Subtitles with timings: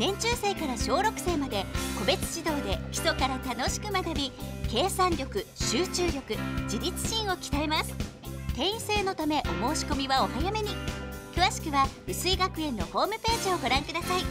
[0.00, 1.66] 年中生から小6生まで
[1.98, 4.32] 個別指導で基礎から楽しく学び
[4.66, 7.94] 計算力集中力自立心を鍛えます。
[8.56, 10.70] 定員制のためお申し込みはお早めに。
[11.36, 14.22] 詳しくは薄井学園のホームページをご覧ください。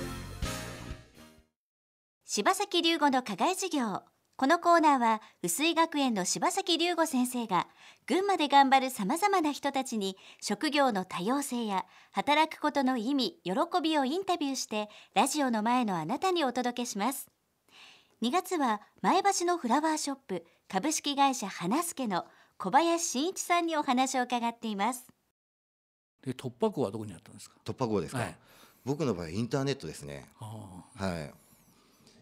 [2.25, 4.01] 柴崎龍吾の課外授業。
[4.39, 7.67] このコーナーは薄井学園の柴崎龍吾先生が
[8.07, 13.51] 群馬で頑張るさまざまな人たちに職業の多様性や働くことの意味喜
[13.83, 17.27] びをインタビューしてラジオの前のあなたにお届けします。
[18.21, 22.23] 2月は前橋のフラワーショップ株式会社花助の
[22.57, 25.05] 小林真一さんにお話を伺っています。
[26.25, 27.57] で突破口はどこにあったんですか？
[27.65, 28.37] 突破口ですか、はい。
[28.85, 30.29] 僕の場合インターネットですね。
[30.39, 30.45] あ
[30.95, 31.33] はい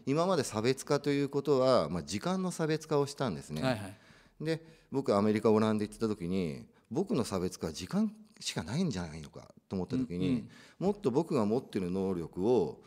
[0.08, 3.96] 今まで差別化ということは、まあ、時間の差別化をしたんですね、あはいはい。
[4.40, 10.48] で僕アメリカオランダ行ってた時に僕の差別化は時間しかないんじゃないのかと思った時に、
[10.78, 12.80] もっと僕が持ってる能力を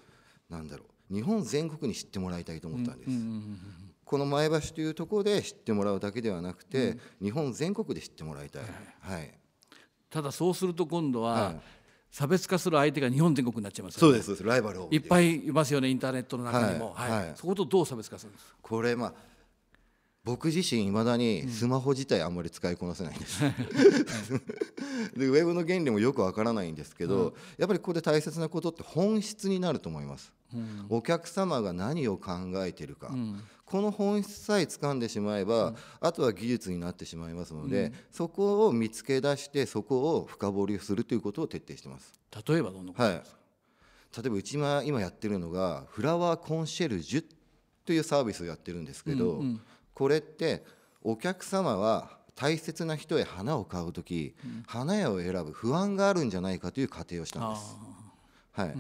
[0.50, 3.60] なんだろう日本全国に知ってもらいたいと思ったんです、うんうんうん
[4.04, 8.64] この前橋というところで知ってもらうだけではなくて、日本全国で知ってもらいたい、
[9.00, 9.34] はい。
[10.10, 11.62] ただそうすると今度ははい
[12.12, 14.22] 差別化する相手が日本全国になっちゃいますよね。
[14.22, 17.12] そうですライバルをいっぱいいますよねインターネットの中にも、はい。
[17.12, 17.32] はい。
[17.36, 18.56] そことどう差別化するんですか？
[18.62, 19.14] これまあ
[20.24, 23.42] 僕自身いまだにスマホ自体あんまり使いこなせないんです、
[25.18, 30.32] でウェブの原理もよくわからないんですけど、やっぱりここで大切なことって本質になると思います、
[30.90, 32.32] お客様が何を考
[32.64, 33.12] えているか、
[33.66, 42.20] この本質さえ掴んでしまえば、あとは技術になってしまいますので、そこを見つけ出してそこを深掘りするということを徹底してます。
[42.48, 43.22] 例えばどんなことはい、例
[44.28, 47.26] えばうちが今やってるのがフラワーコンシェルジュ
[47.86, 49.44] というサービスをやってるんですけど、
[49.94, 50.64] これって
[51.02, 54.36] お客様は大切な人へ花を買う時、
[54.66, 57.76] 花屋を選ぶ不安があるんじゃないかという仮定をしたんです。
[58.52, 58.78] はい。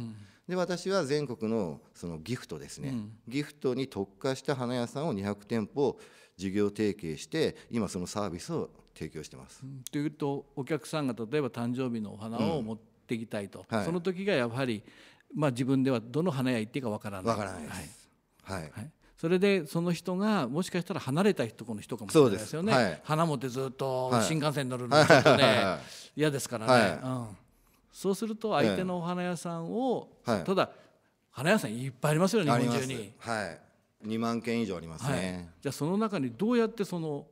[0.47, 2.95] で私は全国のそのギフトですね、
[3.27, 5.97] ギフトに特化した花屋さんを200店舗
[6.37, 9.63] 事業提携して今そのサービスを提供してます。
[9.91, 13.85] というとお客さんが例えば誕生日のお花を持ってきたいと、はい。
[13.85, 14.83] その時がやはり、
[15.33, 17.25] まあ、自分ではどの花屋行っていいかわからない。
[17.27, 17.83] わからないではい。
[17.85, 18.09] す。
[18.43, 18.61] はい。
[18.63, 23.01] はい、それでその人がもしかしたら離れた人この人かもしれないですよね、はい。
[23.03, 24.23] 花持ってずっとはい。
[24.23, 25.77] 新幹線に乗るのちょっとね
[26.15, 26.91] 嫌ですからね、はい。
[26.93, 27.27] うん、
[27.93, 30.43] そうすると相手のお花屋さんを、はい。
[30.43, 30.71] ただ
[31.29, 33.13] 花屋さんいっぱいありますよね日本中に。
[33.19, 33.59] はい。
[34.07, 35.19] 2万件以上ありますはい。
[35.19, 37.27] ね。、じゃあその中にどうやってその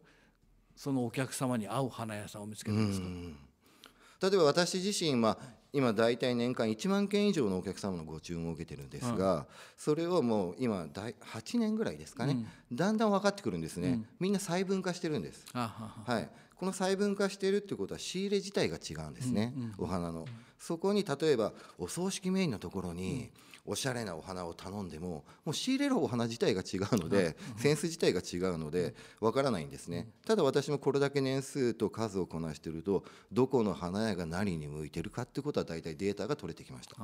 [0.76, 5.38] そのお客様に合う花屋さんを見つけるんですか、例えば私自身、まあ、
[5.72, 9.46] 今大体年間1万件以上のお客様のご注文を受けてるんですが、
[9.78, 20.26] それをもう今大8年ぐらいですかね、だんだん分かってくるんですね、みんな細分化してるんです、あはい、この細分化しているってことは仕入れ自体が違うんですね、お花の。
[20.58, 23.32] そこに例えばお葬式メインのところに、
[23.70, 30.08] おしゃれなお花を頼んでももう仕入れるお花自体が違うので、センス自体が違うのでわからないんですね。
[30.26, 36.96] ただ私もこれだけ年数と数をこなしてるとどこの花屋が何に向いてるかってことは大体データが取れてきました。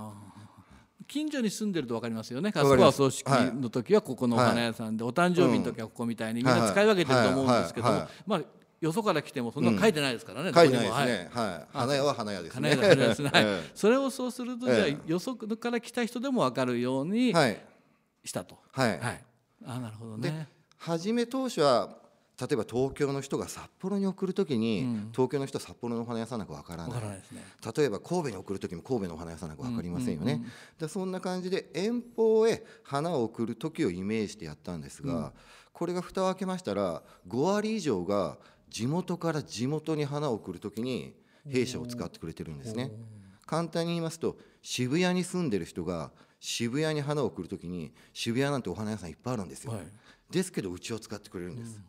[1.08, 2.50] 近所に住んでると分かりますよね。
[2.50, 2.72] あかります。
[2.72, 3.28] そこはお葬式
[3.62, 7.96] の時はここのお花屋さんで、お誕生日の時はここみたいにみんな使い分けてると思うんですけどはい。
[7.98, 8.02] はい。
[8.02, 8.08] はい。
[8.08, 8.42] はい、まあ
[8.82, 10.52] よそから来てもそんなの書いてないですからね。
[10.54, 13.30] 書いてないですね、はい花屋は花屋ですね花屋ですね。
[13.30, 17.34] はい えそれをそうするとじゃあえよそから来た人でも分かるように
[18.24, 18.60] したと。
[18.72, 19.24] はいはい。
[19.66, 20.50] あなるほどでね。
[20.78, 22.06] 初め当初は
[22.40, 27.46] 例えば東京の人が札幌に送るときに、東京の人は札幌のお花屋さんなんかわから分ないからないですね。
[27.76, 30.42] 例えば神戸に送る時も神戸のお花屋さんなんか分かりませんよね。
[30.78, 35.32] でそんな感じで遠方へ花を送る時をイメージしてやったんですが、
[35.72, 38.38] これが蓋を開けましたら5割以上が
[38.76, 41.16] 地元から地元に花を送る時に
[41.50, 42.92] 弊社を使ってくれてるんですね。
[43.46, 46.12] 簡単に言いますと渋谷に住んでる人が
[46.42, 49.72] 渋谷に花を送る時に渋谷なんてお花屋さんいっぱいあるんですよ。
[49.72, 49.88] はい
[50.30, 51.80] ですけどうちを使ってくれるんです。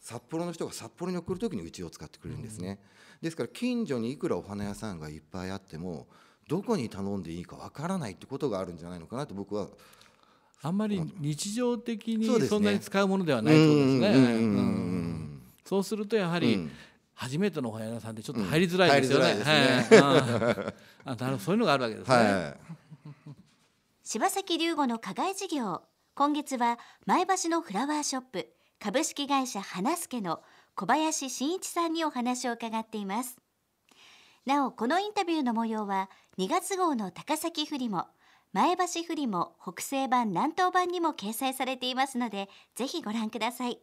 [0.00, 2.78] 札幌の人が札幌に送る時にうちを使ってくれるんですね、
[3.20, 6.06] ですから近所にいくらお花屋さんがいっぱいあっても
[6.48, 9.68] どこに頼んでいいかわからないってことがあるんじゃないのかなと僕は
[10.62, 15.11] あんまり日常的にそんなに使うものではないってことですね。
[15.64, 16.70] そうするとやはり、うん。
[17.14, 19.36] 初めてのお花屋さんってちょっと入りづらいですよね。
[21.04, 22.16] あなるそういうのがあるわけですね。
[22.16, 22.56] はい。
[24.02, 25.82] 柴崎龍吾の課外授業。
[26.14, 30.42] 今月は前橋のフラワーショップ株式会社花助の
[30.74, 33.38] 小林真一さんにお話を伺っています。
[34.44, 38.08] なおこのインタビューの模様は2月号の高崎フリも
[38.52, 43.78] 前橋フリも北西版南東版にも掲載されていますのでぜひご覧ください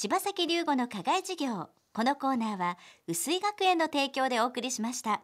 [0.00, 1.70] 柴崎龍吾の課外授業。
[1.92, 2.78] このコーナーは
[3.08, 5.22] 薄井学園の提供でお送りしました。